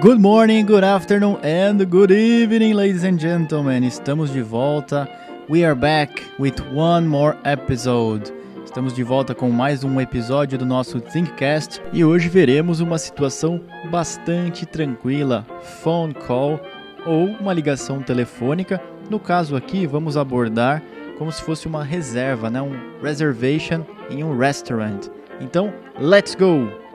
[0.00, 3.82] Good morning, good afternoon, and good evening, ladies and gentlemen.
[3.82, 5.08] Estamos de volta.
[5.48, 8.32] We are back with one more episode.
[8.64, 13.60] Estamos de volta com mais um episódio do nosso Thinkcast e hoje veremos uma situação
[13.90, 15.44] bastante tranquila,
[15.82, 16.60] phone call
[17.04, 18.80] ou uma ligação telefônica.
[19.10, 20.80] No caso aqui, vamos abordar
[21.18, 22.62] como se fosse uma reserva, né?
[22.62, 25.08] um reservation em um restaurant.
[25.40, 26.87] Então, let's go!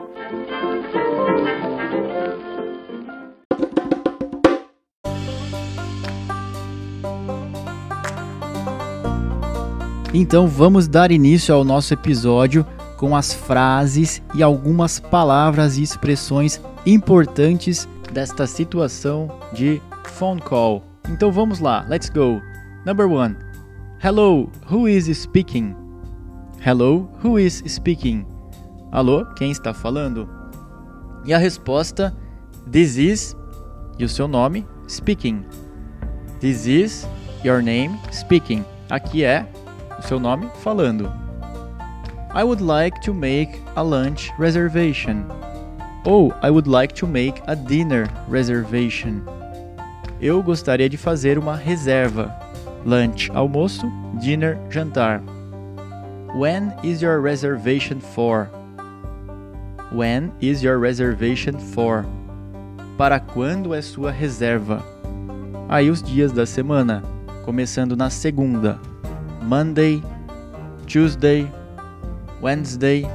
[10.16, 12.64] Então vamos dar início ao nosso episódio
[12.96, 20.84] com as frases e algumas palavras e expressões importantes desta situação de phone call.
[21.10, 22.40] Então vamos lá, let's go.
[22.86, 23.34] Number one.
[24.00, 25.74] Hello, who is speaking?
[26.64, 28.24] Hello, who is speaking?
[28.92, 30.28] Alô, quem está falando?
[31.24, 32.16] E a resposta:
[32.70, 33.36] This is
[33.98, 35.44] e o seu nome speaking.
[36.38, 37.04] This is
[37.44, 38.64] your name speaking.
[38.88, 39.44] Aqui é
[40.02, 41.12] seu nome falando.
[42.34, 45.24] I would like to make a lunch reservation.
[46.04, 49.22] Ou I would like to make a dinner reservation.
[50.20, 52.34] Eu gostaria de fazer uma reserva.
[52.84, 55.22] Lunch, almoço, dinner, jantar.
[56.34, 58.48] When is your reservation for?
[59.92, 62.04] When is your reservation for?
[62.98, 64.82] Para quando é sua reserva?
[65.68, 67.02] Aí os dias da semana,
[67.44, 68.78] começando na segunda.
[69.44, 70.02] Monday,
[70.86, 71.50] Tuesday,
[72.40, 73.06] Wednesday,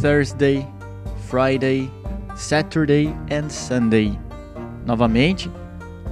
[0.00, 0.66] Thursday,
[1.28, 1.88] Friday,
[2.34, 4.18] Saturday and Sunday.
[4.84, 5.48] Novamente,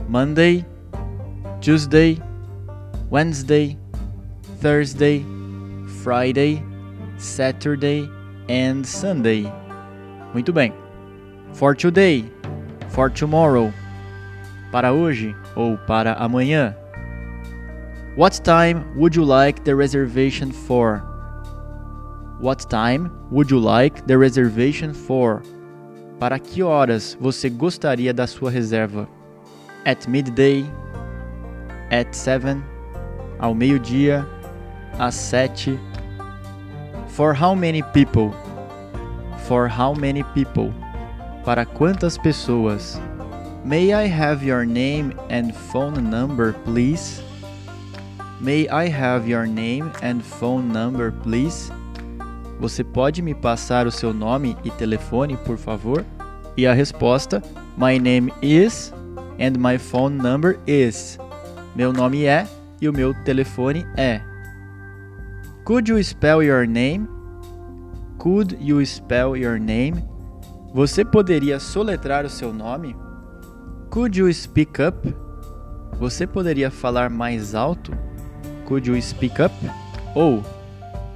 [0.09, 0.65] Monday,
[1.61, 2.21] Tuesday,
[3.11, 3.77] Wednesday,
[4.61, 5.25] Thursday,
[6.03, 6.63] Friday,
[7.19, 8.09] Saturday
[8.49, 9.53] and Sunday.
[10.33, 10.73] Muito bem.
[11.55, 12.25] For today,
[12.91, 13.73] for tomorrow.
[14.71, 16.77] Para hoje ou para amanhã.
[18.17, 20.99] What time would you like the reservation for?
[22.39, 25.43] What time would you like the reservation for?
[26.21, 29.09] Para que horas você gostaria da sua reserva?
[29.85, 30.65] At midday,
[31.91, 32.63] at seven,
[33.41, 34.25] ao meio-dia,
[34.97, 35.77] às sete.
[37.09, 38.33] For how many people?
[39.49, 40.73] For how many people?
[41.45, 42.97] Para quantas pessoas?
[43.65, 47.21] May I have your name and phone number, please?
[48.45, 51.73] May I have your name and phone number, please?
[52.61, 56.05] Você pode me passar o seu nome e telefone, por favor?
[56.55, 57.43] E a resposta:
[57.79, 58.93] My name is
[59.41, 61.19] and my phone number is.
[61.75, 62.47] Meu nome é
[62.83, 64.21] e o meu telefone é.
[65.65, 67.09] Could you spell your name?
[68.19, 70.05] Could you spell your name?
[70.75, 72.95] Você poderia soletrar o seu nome?
[73.89, 75.17] Could you speak up?
[75.99, 77.91] Você poderia falar mais alto?
[78.67, 79.55] Could you speak up?
[80.15, 80.43] Ou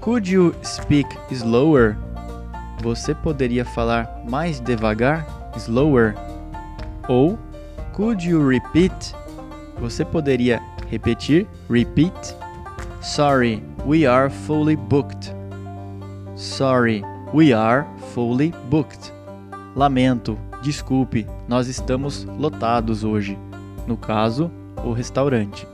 [0.00, 1.96] Could you speak slower?
[2.82, 5.26] Você poderia falar mais devagar?
[5.56, 6.14] Slower.
[7.08, 7.38] Ou
[7.94, 9.14] Could you repeat?
[9.80, 10.60] Você poderia
[10.90, 11.46] repetir?
[11.68, 12.36] Repeat.
[13.00, 15.32] Sorry, we are fully booked.
[16.36, 19.12] Sorry, we are fully booked.
[19.74, 23.38] Lamento, desculpe, nós estamos lotados hoje.
[23.86, 24.50] No caso,
[24.84, 25.66] o restaurante.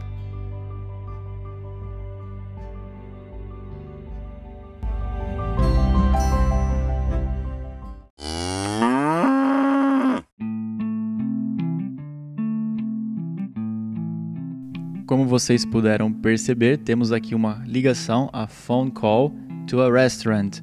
[15.37, 19.31] Vocês puderam perceber, temos aqui uma ligação, a phone call
[19.67, 20.61] to a restaurant.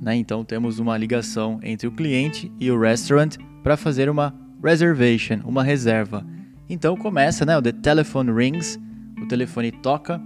[0.00, 0.16] Né?
[0.16, 4.34] Então temos uma ligação entre o cliente e o restaurant para fazer uma
[4.64, 6.24] reservation, uma reserva.
[6.66, 7.58] Então começa, né?
[7.58, 8.80] O the telephone rings,
[9.20, 10.18] o telefone toca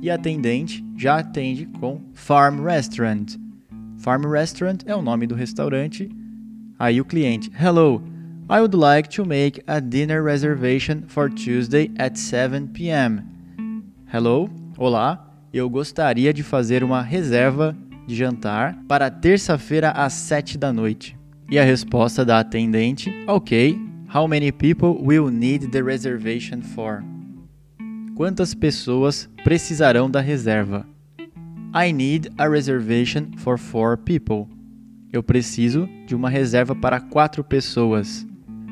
[0.00, 3.34] e a atendente já atende com farm restaurant.
[3.98, 6.08] Farm restaurant é o nome do restaurante.
[6.78, 8.00] Aí o cliente, hello,
[8.48, 13.31] I would like to make a dinner reservation for Tuesday at 7 p.m.
[14.14, 17.74] Hello, olá, eu gostaria de fazer uma reserva
[18.06, 21.18] de jantar para terça-feira às 7 da noite.
[21.50, 23.74] E a resposta da atendente: Ok,
[24.14, 27.02] how many people will need the reservation for?
[28.14, 30.86] Quantas pessoas precisarão da reserva?
[31.74, 34.46] I need a reservation for four people.
[35.10, 38.26] Eu preciso de uma reserva para quatro pessoas.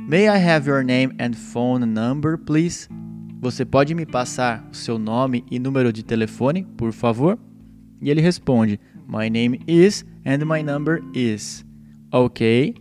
[0.06, 2.90] May I have your name and phone number, please?
[3.40, 7.38] Você pode me passar o seu nome e número de telefone, por favor?
[8.00, 8.78] E ele responde:
[9.08, 11.64] My name is and my number is.
[12.12, 12.74] Okay.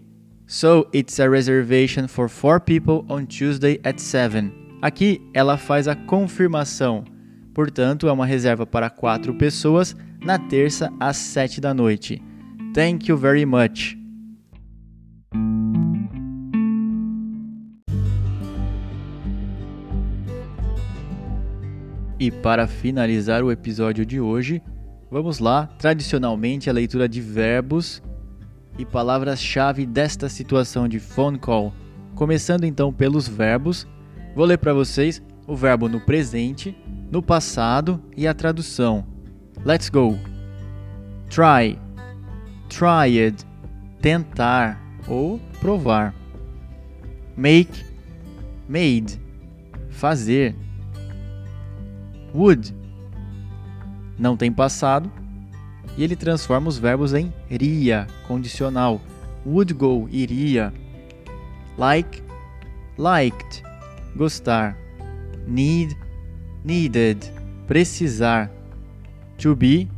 [0.47, 4.51] So it's a reservation for four people on Tuesday at 7.
[4.81, 7.05] Aqui ela faz a confirmação.
[7.53, 12.21] Portanto, é uma reserva para quatro pessoas na terça às 7 da noite.
[12.73, 13.98] Thank you very much.
[22.29, 24.61] E para finalizar o episódio de hoje,
[25.09, 28.03] vamos lá, tradicionalmente a leitura de verbos
[28.77, 31.73] e palavras-chave desta situação de phone call.
[32.13, 33.87] Começando então pelos verbos,
[34.35, 36.77] vou ler para vocês o verbo no presente,
[37.11, 39.07] no passado e a tradução.
[39.65, 40.15] Let's go.
[41.31, 41.79] Try,
[42.69, 43.37] tried,
[44.03, 46.13] tentar ou provar.
[47.35, 47.83] Make,
[48.67, 49.19] made,
[49.89, 50.55] fazer
[52.33, 52.73] would
[54.17, 55.11] não tem passado
[55.97, 59.01] e ele transforma os verbos em iria, condicional.
[59.45, 60.73] Would go, iria.
[61.77, 62.21] Like,
[62.97, 63.63] liked,
[64.15, 64.77] gostar.
[65.47, 65.97] Need,
[66.63, 67.31] needed,
[67.67, 68.51] precisar.
[69.39, 69.89] To be,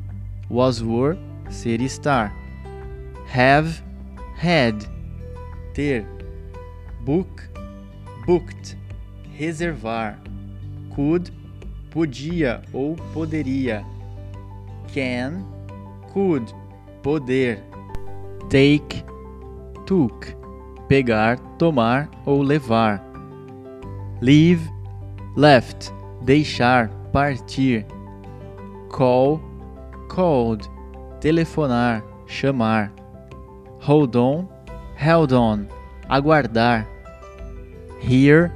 [0.50, 1.18] was, were,
[1.50, 2.32] ser, estar.
[3.28, 3.84] Have,
[4.38, 4.76] had,
[5.74, 6.06] ter.
[7.04, 7.50] Book,
[8.26, 8.78] booked,
[9.40, 10.20] reservar.
[10.96, 11.32] Could,
[11.92, 13.86] podia ou poderia.
[14.94, 15.46] Can,
[16.14, 16.52] could,
[17.04, 17.60] poder.
[18.50, 19.04] Take,
[19.86, 20.34] took,
[20.88, 23.02] pegar, tomar ou levar.
[24.22, 24.62] Leave,
[25.36, 25.94] left,
[26.24, 27.86] deixar, partir.
[28.90, 29.42] Call,
[30.10, 30.70] called,
[31.20, 32.92] telefonar, chamar.
[33.82, 34.50] Hold on,
[34.96, 35.68] held on,
[36.10, 36.88] aguardar.
[38.00, 38.52] Hear,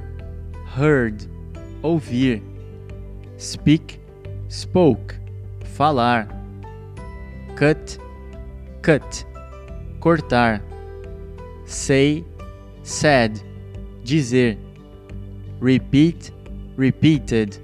[0.74, 1.24] heard,
[1.82, 2.42] ouvir
[3.36, 4.00] speak,
[4.48, 5.14] spoke,
[5.64, 6.28] falar,
[7.56, 7.98] cut,
[8.82, 9.26] cut,
[10.00, 10.62] cortar,
[11.64, 12.24] say,
[12.82, 13.40] said,
[14.04, 14.58] dizer,
[15.60, 16.32] repeat,
[16.76, 17.60] repeated,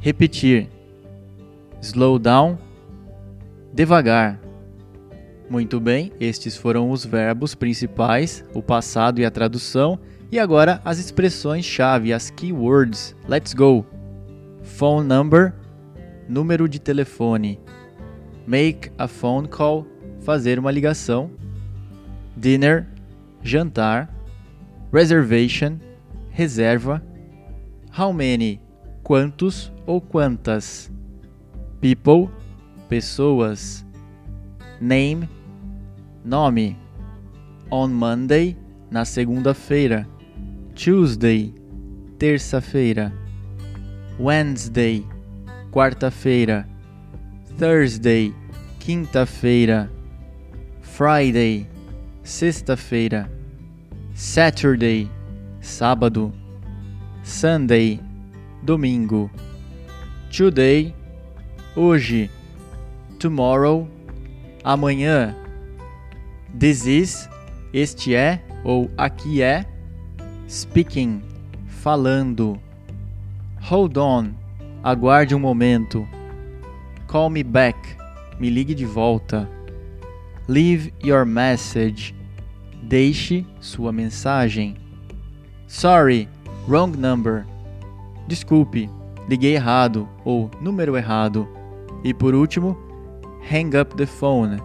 [0.00, 0.68] repetir,
[1.80, 2.58] slow down,
[3.72, 4.40] devagar.
[5.50, 9.98] Muito bem, estes foram os verbos principais, o passado e a tradução,
[10.30, 13.14] e agora as expressões-chave, as keywords.
[13.28, 13.84] Let's go!
[14.82, 15.54] Phone number,
[16.28, 17.60] número de telefone.
[18.44, 19.86] Make a phone call,
[20.22, 21.30] fazer uma ligação.
[22.36, 22.88] Dinner,
[23.44, 24.12] jantar.
[24.92, 25.78] Reservation,
[26.30, 27.00] reserva.
[27.96, 28.60] How many,
[29.04, 30.90] quantos ou quantas.
[31.80, 32.28] People,
[32.88, 33.86] pessoas.
[34.80, 35.28] Name,
[36.24, 36.76] nome.
[37.70, 38.56] On Monday,
[38.90, 40.08] na segunda-feira.
[40.74, 41.54] Tuesday,
[42.18, 43.21] terça-feira.
[44.18, 45.06] Wednesday,
[45.70, 46.66] quarta-feira.
[47.58, 48.34] Thursday,
[48.80, 49.90] quinta-feira.
[50.80, 51.66] Friday,
[52.22, 53.30] sexta-feira.
[54.14, 55.10] Saturday,
[55.60, 56.32] sábado.
[57.22, 58.00] Sunday,
[58.62, 59.30] domingo.
[60.30, 60.94] Today,
[61.74, 62.30] hoje.
[63.18, 63.88] Tomorrow,
[64.64, 65.34] amanhã.
[66.58, 67.28] This is,
[67.72, 69.64] este é ou aqui é.
[70.48, 71.22] Speaking,
[71.66, 72.60] falando.
[73.62, 74.34] Hold on.
[74.82, 76.06] Aguarde um momento.
[77.06, 77.78] Call me back.
[78.40, 79.48] Me ligue de volta.
[80.48, 82.12] Leave your message.
[82.82, 84.76] Deixe sua mensagem.
[85.68, 86.28] Sorry,
[86.66, 87.46] wrong number.
[88.26, 88.90] Desculpe,
[89.28, 91.48] liguei errado ou número errado.
[92.02, 92.76] E por último,
[93.48, 94.60] hang up the phone.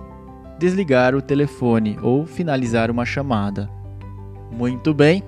[0.57, 3.69] Desligar o telefone ou finalizar uma chamada.
[4.51, 5.23] Muito bem.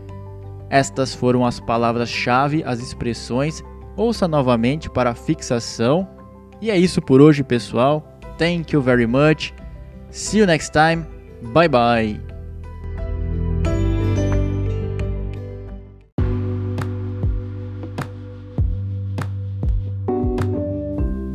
[0.69, 3.63] Estas foram as palavras-chave, as expressões.
[3.97, 6.07] Ouça novamente para fixação.
[6.61, 8.05] E é isso por hoje, pessoal.
[8.37, 9.53] Thank you very much.
[10.11, 11.05] See you next time.
[11.53, 12.29] Bye bye.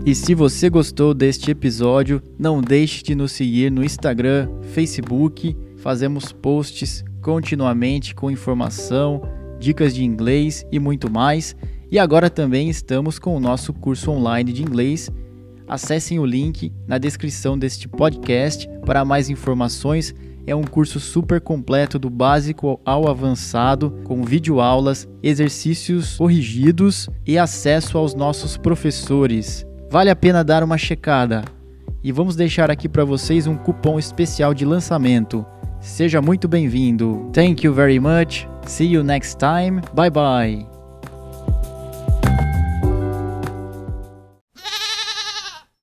[0.07, 5.57] E se você gostou deste episódio, não deixe de nos seguir no Instagram, Facebook.
[5.79, 9.23] Fazemos posts continuamente com informação,
[9.59, 11.57] dicas de inglês e muito mais.
[11.91, 15.11] E agora também estamos com o nosso curso online de inglês.
[15.67, 20.15] Acessem o link na descrição deste podcast para mais informações.
[20.47, 27.97] É um curso super completo do básico ao avançado, com videoaulas, exercícios corrigidos e acesso
[27.97, 29.67] aos nossos professores.
[29.91, 31.43] Vale a pena dar uma checada.
[32.03, 35.47] E vamos deixar aqui para vocês um cupom especial de lançamento.
[35.85, 37.31] Seja muito bem-vindo.
[37.33, 38.49] Thank you very much.
[38.67, 39.83] See you next time.
[39.95, 40.74] Bye bye.